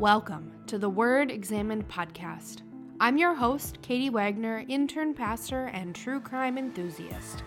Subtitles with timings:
[0.00, 2.62] Welcome to the Word Examined podcast.
[3.00, 7.44] I'm your host, Katie Wagner, intern pastor and true crime enthusiast.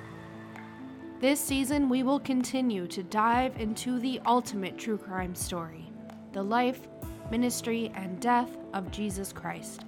[1.19, 5.91] This season, we will continue to dive into the ultimate true crime story
[6.31, 6.87] the life,
[7.31, 9.85] ministry, and death of Jesus Christ.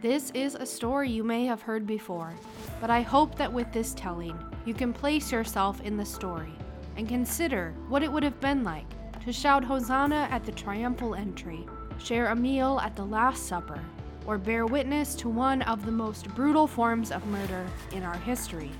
[0.00, 2.32] This is a story you may have heard before,
[2.80, 6.54] but I hope that with this telling, you can place yourself in the story
[6.96, 8.86] and consider what it would have been like
[9.24, 11.66] to shout Hosanna at the triumphal entry,
[11.98, 13.80] share a meal at the Last Supper,
[14.26, 18.70] or bear witness to one of the most brutal forms of murder in our history.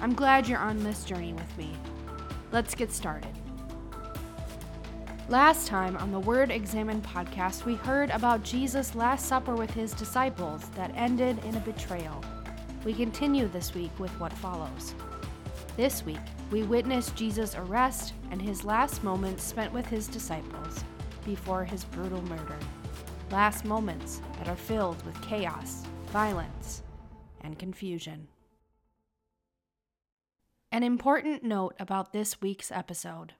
[0.00, 1.70] I'm glad you're on this journey with me.
[2.50, 3.30] Let's get started.
[5.28, 9.92] Last time on the Word Examined podcast, we heard about Jesus' Last Supper with his
[9.94, 12.22] disciples that ended in a betrayal.
[12.84, 14.94] We continue this week with what follows.
[15.76, 16.18] This week,
[16.50, 20.84] we witness Jesus' arrest and his last moments spent with his disciples
[21.24, 22.58] before his brutal murder.
[23.30, 26.82] Last moments that are filled with chaos, violence,
[27.40, 28.28] and confusion.
[30.70, 33.34] An important note about this week's episode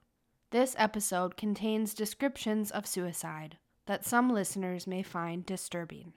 [0.53, 6.12] this episode contains descriptions of suicide that some listeners may find disturbing.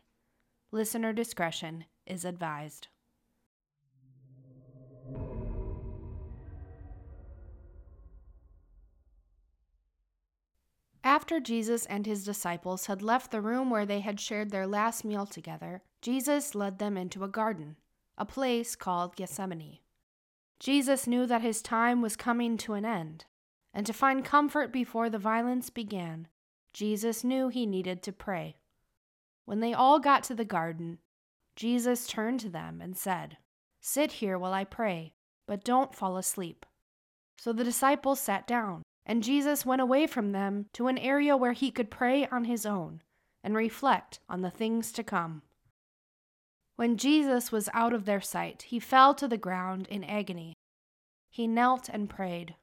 [0.71, 2.89] Listener discretion is advised.
[11.16, 15.05] After Jesus and his disciples had left the room where they had shared their last
[15.05, 17.77] meal together, Jesus led them into a garden,
[18.17, 19.80] a place called Gethsemane.
[20.59, 23.23] Jesus knew that his time was coming to an end,
[23.73, 26.27] and to find comfort before the violence began,
[26.73, 28.58] Jesus knew he needed to pray.
[29.45, 30.97] When they all got to the garden,
[31.55, 33.38] Jesus turned to them and said,
[33.80, 35.13] Sit here while I pray,
[35.47, 36.66] but don't fall asleep.
[37.38, 41.54] So the disciples sat down, and Jesus went away from them to an area where
[41.54, 43.02] he could pray on his own
[43.43, 45.43] and reflect on the things to come.
[46.76, 50.54] When Jesus was out of their sight, he fell to the ground in agony.
[51.30, 52.55] He knelt and prayed.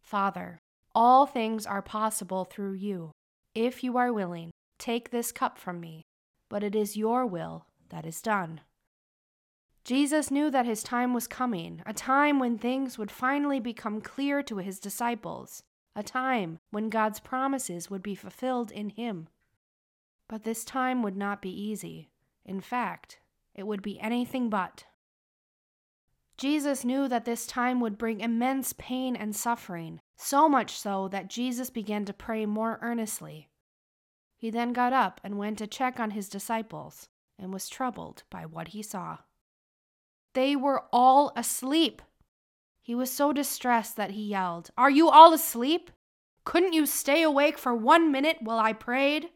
[0.00, 0.58] Father,
[0.94, 3.10] all things are possible through you.
[3.54, 6.02] If you are willing, take this cup from me,
[6.48, 8.60] but it is your will that is done.
[9.84, 14.42] Jesus knew that his time was coming, a time when things would finally become clear
[14.44, 15.62] to his disciples,
[15.94, 19.28] a time when God's promises would be fulfilled in him.
[20.28, 22.08] But this time would not be easy.
[22.44, 23.18] In fact,
[23.54, 24.84] it would be anything but.
[26.38, 31.28] Jesus knew that this time would bring immense pain and suffering, so much so that
[31.28, 33.48] Jesus began to pray more earnestly.
[34.36, 37.08] He then got up and went to check on his disciples
[37.38, 39.18] and was troubled by what he saw.
[40.32, 42.02] They were all asleep.
[42.82, 45.90] He was so distressed that he yelled, Are you all asleep?
[46.44, 49.30] Couldn't you stay awake for one minute while I prayed?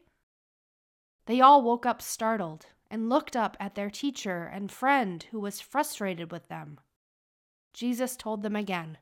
[1.25, 5.61] They all woke up startled and looked up at their teacher and friend who was
[5.61, 6.79] frustrated with them.
[7.73, 8.97] Jesus told them again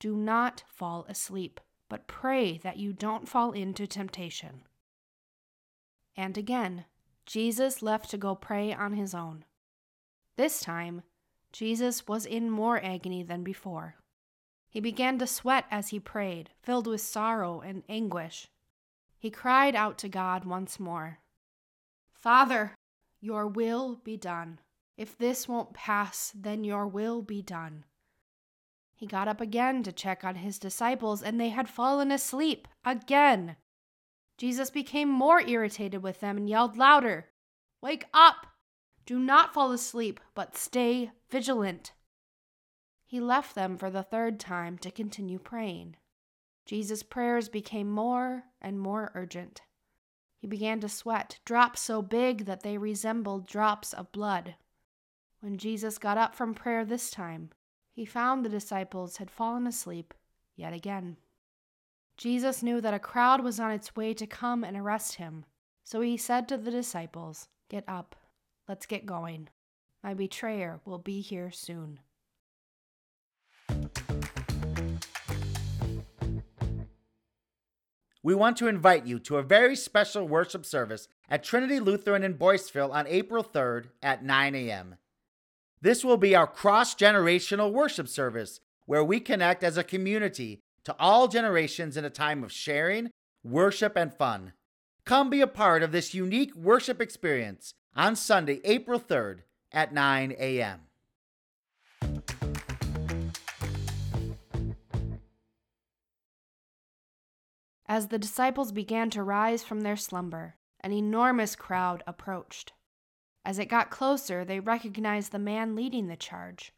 [0.00, 4.62] Do not fall asleep, but pray that you don't fall into temptation.
[6.16, 6.86] And again,
[7.26, 9.44] Jesus left to go pray on his own.
[10.36, 11.02] This time,
[11.54, 13.94] Jesus was in more agony than before.
[14.68, 18.48] He began to sweat as he prayed, filled with sorrow and anguish.
[19.20, 21.20] He cried out to God once more
[22.12, 22.74] Father,
[23.20, 24.58] your will be done.
[24.96, 27.84] If this won't pass, then your will be done.
[28.96, 33.56] He got up again to check on his disciples, and they had fallen asleep again.
[34.38, 37.28] Jesus became more irritated with them and yelled louder
[37.80, 38.46] Wake up!
[39.06, 41.92] Do not fall asleep, but stay vigilant.
[43.04, 45.96] He left them for the third time to continue praying.
[46.64, 49.62] Jesus' prayers became more and more urgent.
[50.38, 54.56] He began to sweat, drops so big that they resembled drops of blood.
[55.40, 57.50] When Jesus got up from prayer this time,
[57.92, 60.14] he found the disciples had fallen asleep
[60.56, 61.18] yet again.
[62.16, 65.44] Jesus knew that a crowd was on its way to come and arrest him,
[65.82, 68.16] so he said to the disciples, Get up,
[68.68, 69.48] let's get going.
[70.02, 72.00] My betrayer will be here soon.
[78.22, 82.38] We want to invite you to a very special worship service at Trinity Lutheran in
[82.38, 84.96] Boyceville on April 3rd at 9 a.m.
[85.82, 90.96] This will be our cross generational worship service where we connect as a community to
[90.98, 93.10] all generations in a time of sharing,
[93.42, 94.54] worship, and fun.
[95.04, 99.40] Come be a part of this unique worship experience on Sunday, April 3rd
[99.72, 100.80] at 9 a.m.
[107.86, 112.72] As the disciples began to rise from their slumber, an enormous crowd approached.
[113.44, 116.72] As it got closer, they recognized the man leading the charge.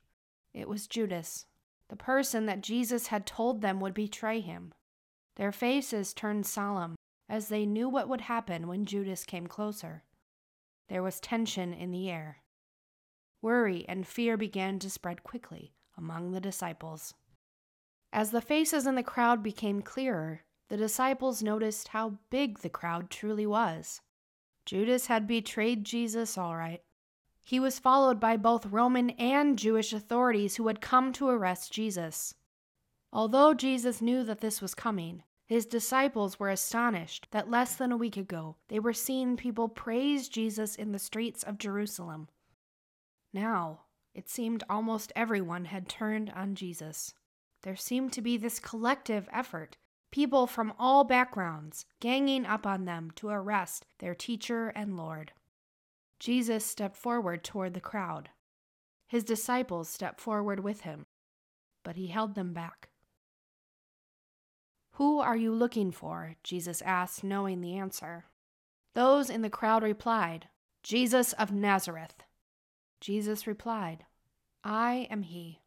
[0.52, 1.46] It was Judas,
[1.88, 4.74] the person that Jesus had told them would betray him.
[5.36, 6.96] Their faces turned solemn
[7.28, 10.02] as they knew what would happen when Judas came closer.
[10.88, 12.42] There was tension in the air.
[13.42, 17.14] Worry and fear began to spread quickly among the disciples.
[18.12, 23.10] As the faces in the crowd became clearer, the disciples noticed how big the crowd
[23.10, 24.00] truly was.
[24.64, 26.82] Judas had betrayed Jesus all right.
[27.44, 32.34] He was followed by both Roman and Jewish authorities who had come to arrest Jesus.
[33.12, 37.96] Although Jesus knew that this was coming, his disciples were astonished that less than a
[37.96, 42.28] week ago they were seeing people praise Jesus in the streets of Jerusalem.
[43.32, 43.82] Now,
[44.12, 47.14] it seemed almost everyone had turned on Jesus.
[47.62, 49.76] There seemed to be this collective effort,
[50.10, 55.32] people from all backgrounds ganging up on them to arrest their teacher and Lord.
[56.18, 58.30] Jesus stepped forward toward the crowd.
[59.06, 61.06] His disciples stepped forward with him,
[61.84, 62.88] but he held them back.
[64.96, 66.36] Who are you looking for?
[66.42, 68.24] Jesus asked, knowing the answer.
[68.94, 70.48] Those in the crowd replied,
[70.82, 72.22] Jesus of Nazareth.
[72.98, 74.06] Jesus replied,
[74.64, 75.60] I am he.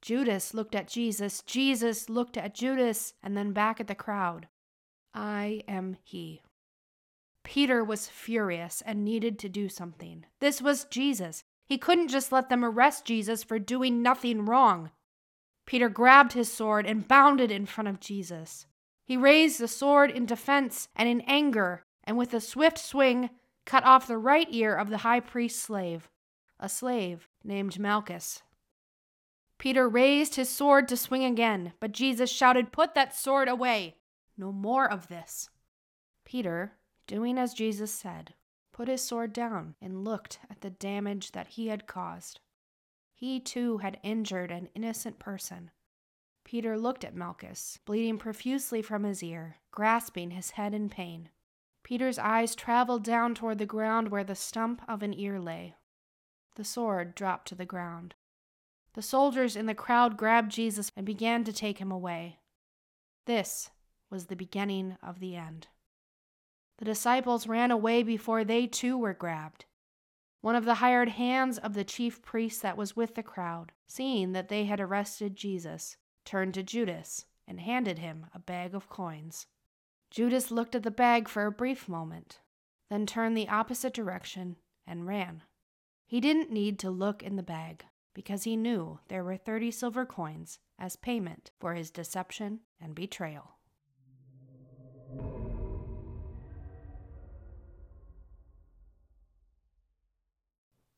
[0.00, 4.48] Judas looked at Jesus, Jesus looked at Judas, and then back at the crowd.
[5.14, 6.42] I am he.
[7.44, 10.26] Peter was furious and needed to do something.
[10.40, 11.44] This was Jesus.
[11.64, 14.90] He couldn't just let them arrest Jesus for doing nothing wrong.
[15.72, 18.66] Peter grabbed his sword and bounded in front of Jesus.
[19.06, 23.30] He raised the sword in defense and in anger, and with a swift swing,
[23.64, 26.10] cut off the right ear of the high priest's slave,
[26.60, 28.42] a slave named Malchus.
[29.56, 33.96] Peter raised his sword to swing again, but Jesus shouted, Put that sword away!
[34.36, 35.48] No more of this.
[36.26, 36.72] Peter,
[37.06, 38.34] doing as Jesus said,
[38.72, 42.40] put his sword down and looked at the damage that he had caused.
[43.22, 45.70] He too had injured an innocent person.
[46.42, 51.28] Peter looked at Malchus, bleeding profusely from his ear, grasping his head in pain.
[51.84, 55.76] Peter's eyes traveled down toward the ground where the stump of an ear lay.
[56.56, 58.16] The sword dropped to the ground.
[58.94, 62.40] The soldiers in the crowd grabbed Jesus and began to take him away.
[63.26, 63.70] This
[64.10, 65.68] was the beginning of the end.
[66.78, 69.66] The disciples ran away before they too were grabbed.
[70.42, 74.32] One of the hired hands of the chief priest that was with the crowd, seeing
[74.32, 79.46] that they had arrested Jesus, turned to Judas and handed him a bag of coins.
[80.10, 82.40] Judas looked at the bag for a brief moment,
[82.90, 85.42] then turned the opposite direction and ran.
[86.06, 90.04] He didn't need to look in the bag because he knew there were 30 silver
[90.04, 93.58] coins as payment for his deception and betrayal.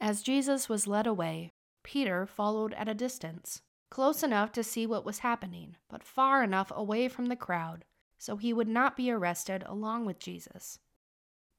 [0.05, 5.07] As Jesus was led away, Peter followed at a distance, close enough to see what
[5.07, 7.87] was happening, but far enough away from the crowd
[8.19, 10.79] so he would not be arrested along with Jesus.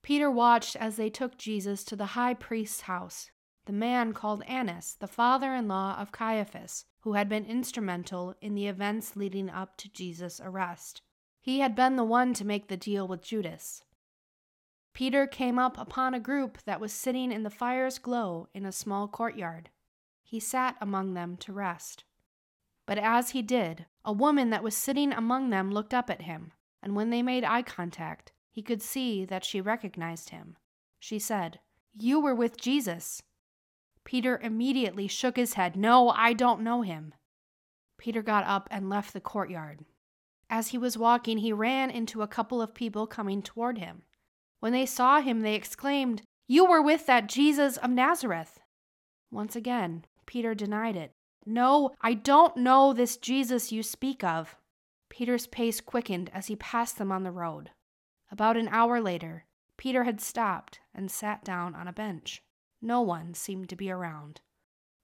[0.03, 3.31] Peter watched as they took Jesus to the high priest's house,
[3.65, 8.54] the man called Annas, the father in law of Caiaphas, who had been instrumental in
[8.54, 11.02] the events leading up to Jesus' arrest.
[11.42, 13.81] He had been the one to make the deal with Judas.
[14.95, 18.71] Peter came up upon a group that was sitting in the fire's glow in a
[18.71, 19.69] small courtyard.
[20.23, 22.06] He sat among them to rest.
[22.85, 26.54] But as he did, a woman that was sitting among them looked up at him,
[26.81, 30.56] and when they made eye contact, he could see that she recognized him.
[30.97, 31.59] She said,
[31.94, 33.21] You were with Jesus.
[34.06, 35.75] Peter immediately shook his head.
[35.75, 37.14] No, I don't know him.
[37.97, 39.83] Peter got up and left the courtyard.
[40.49, 44.04] As he was walking, he ran into a couple of people coming toward him.
[44.66, 48.60] When they saw him, they exclaimed, You were with that Jesus of Nazareth.
[49.30, 51.12] Once again, Peter denied it.
[51.45, 54.56] No, I don't know this Jesus you speak of.
[55.07, 57.69] Peter's pace quickened as he passed them on the road.
[58.31, 59.45] About an hour later,
[59.78, 62.42] Peter had stopped and sat down on a bench.
[62.81, 64.42] No one seemed to be around.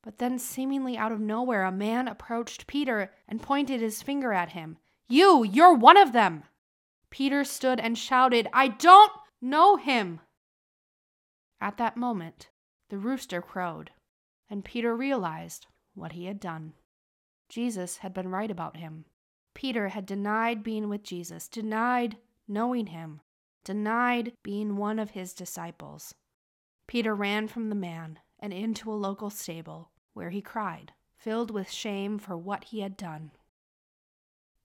[0.02, 4.54] But then, seemingly out of nowhere, a man approached Peter and pointed his finger at
[4.54, 4.80] him.
[5.08, 6.46] You, you're one of them!
[7.12, 10.20] Peter stood and shouted, I don't know him.
[11.60, 12.50] At that moment,
[12.90, 13.92] the rooster crowed,
[14.50, 16.74] and Peter realized what he had done.
[17.50, 19.06] Jesus had been right about him.
[19.54, 22.18] Peter had denied being with Jesus, denied
[22.48, 23.22] knowing him,
[23.64, 26.16] denied being one of his disciples.
[26.88, 31.70] Peter ran from the man and into a local stable, where he cried, filled with
[31.70, 33.32] shame for what he had done.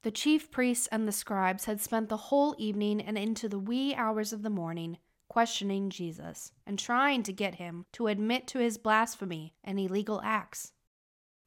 [0.06, 3.92] The chief priests and the scribes had spent the whole evening and into the wee
[3.92, 4.98] hours of the morning
[5.28, 10.70] questioning Jesus and trying to get him to admit to his blasphemy and illegal acts.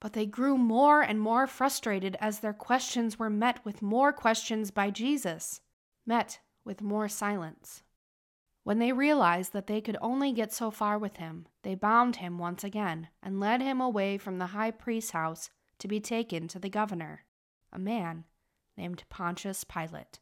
[0.02, 4.72] But they grew more and more frustrated as their questions were met with more questions
[4.72, 5.62] by Jesus,
[6.06, 7.84] met with more silence.
[8.66, 12.38] When they realized that they could only get so far with him, they bound him
[12.38, 16.60] once again and led him away from the high priest's house to be taken to
[16.60, 17.24] the governor,
[17.72, 18.26] a man
[18.80, 20.20] named Pontius Pilate,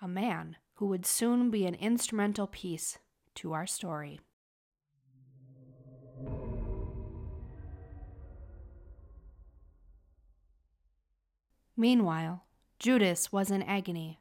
[0.00, 2.98] a man who would soon be an instrumental piece
[3.34, 4.20] to our story.
[11.76, 12.44] Meanwhile,
[12.78, 14.20] Judas was in agony.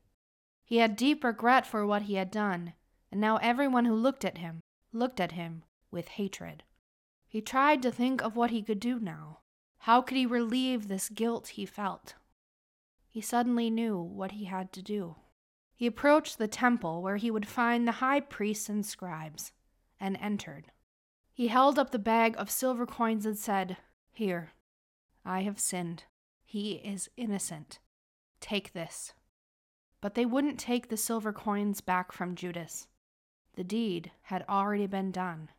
[0.64, 2.74] He had deep regret for what he had done,
[3.12, 6.64] and now everyone who looked at him looked at him with hatred.
[7.28, 9.40] He tried to think of what he could do now.
[9.80, 12.16] How could he relieve this guilt he felt?
[13.12, 15.18] He suddenly knew what he had to do.
[15.76, 19.52] He approached the temple where he would find the high priests and scribes,
[20.00, 20.72] and entered.
[21.34, 23.76] He held up the bag of silver coins and said,
[24.12, 24.54] Here,
[25.26, 26.06] I have sinned.
[26.46, 27.80] He is innocent.
[28.40, 29.14] Take this.
[30.00, 32.88] But they wouldn't take the silver coins back from Judas.
[33.56, 35.50] The deed had already been done.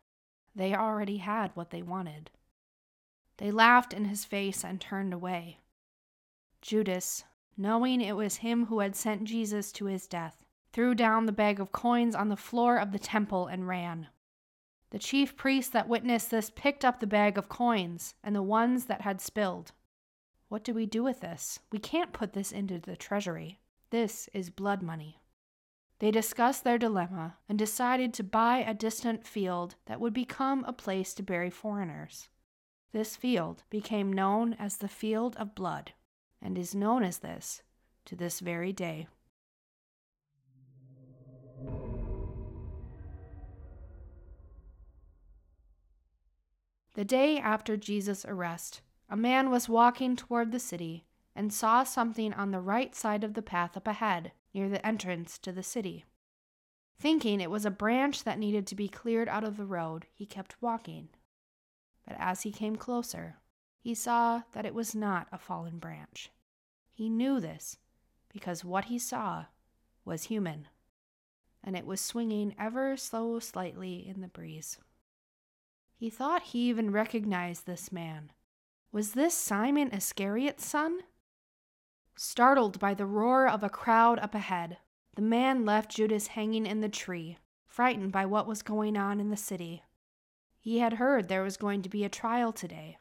[0.55, 2.31] They already had what they wanted.
[3.37, 5.59] They laughed in his face and turned away.
[6.61, 7.23] Judas,
[7.57, 11.59] knowing it was him who had sent Jesus to his death, threw down the bag
[11.59, 14.07] of coins on the floor of the temple and ran.
[14.89, 18.85] The chief priests that witnessed this picked up the bag of coins and the ones
[18.85, 19.71] that had spilled.
[20.49, 21.59] What do we do with this?
[21.71, 23.59] We can't put this into the treasury.
[23.89, 25.19] This is blood money.
[25.99, 30.73] They discussed their dilemma and decided to buy a distant field that would become a
[30.73, 32.29] place to bury foreigners.
[32.91, 35.93] This field became known as the Field of Blood
[36.43, 37.63] and is known as this
[38.05, 39.07] to this very day.
[46.95, 52.33] The day after Jesus' arrest, a man was walking toward the city and saw something
[52.33, 56.05] on the right side of the path up ahead, near the entrance to the city.
[56.99, 60.27] Thinking it was a branch that needed to be cleared out of the road, he
[60.27, 61.09] kept walking.
[62.05, 63.37] But as he came closer,
[63.83, 66.31] he saw that it was not a fallen branch.
[66.93, 67.77] He knew this
[68.31, 69.47] because what he saw
[70.05, 70.69] was human,
[71.61, 74.77] and it was swinging ever so slightly in the breeze.
[75.97, 78.31] He thought he even recognized this man.
[78.93, 80.99] Was this Simon Iscariot's son?
[82.15, 84.77] Startled by the roar of a crowd up ahead,
[85.15, 87.37] the man left Judas hanging in the tree,
[87.67, 89.83] frightened by what was going on in the city.
[90.57, 92.97] He had heard there was going to be a trial today,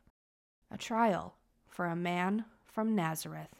[0.72, 1.34] a trial
[1.66, 3.54] for a man from Nazareth.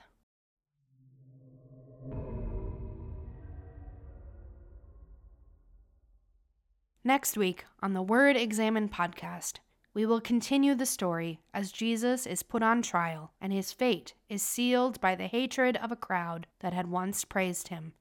[7.04, 9.54] Next week on the Word Examined podcast,
[9.92, 14.40] we will continue the story as Jesus is put on trial and his fate is
[14.40, 17.92] sealed by the hatred of a crowd that had once praised him.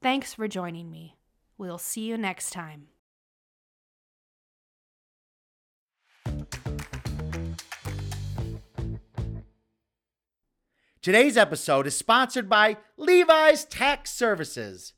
[0.00, 1.16] Thanks for joining me.
[1.58, 2.88] We'll see you next time.
[11.02, 14.92] Today's episode is sponsored by Levi's Tax Services.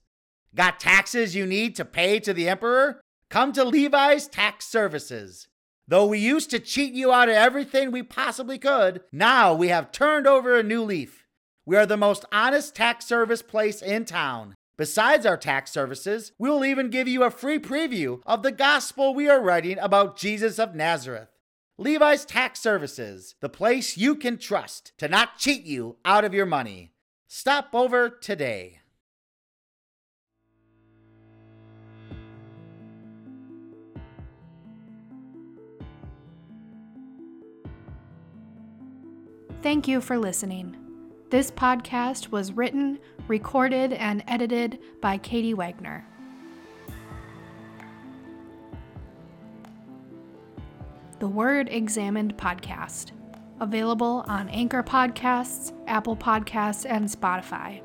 [0.54, 3.00] Got taxes you need to pay to the emperor?
[3.30, 5.48] Come to Levi's Tax Services.
[5.88, 9.92] Though we used to cheat you out of everything we possibly could, now we have
[9.92, 11.24] turned over a new leaf.
[11.64, 14.54] We are the most honest tax service place in town.
[14.76, 19.14] Besides our tax services, we will even give you a free preview of the gospel
[19.14, 21.33] we are writing about Jesus of Nazareth.
[21.76, 26.46] Levi's Tax Services, the place you can trust to not cheat you out of your
[26.46, 26.92] money.
[27.26, 28.78] Stop over today.
[39.60, 40.76] Thank you for listening.
[41.30, 46.06] This podcast was written, recorded, and edited by Katie Wagner.
[51.24, 53.12] The Word Examined podcast,
[53.58, 57.80] available on Anchor Podcasts, Apple Podcasts, and Spotify.